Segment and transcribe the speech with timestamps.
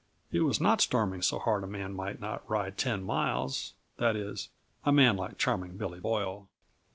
[0.31, 4.49] It was not storming so hard a man might not ride ten miles that is,
[4.83, 6.47] a man like Charming Billy Boyle.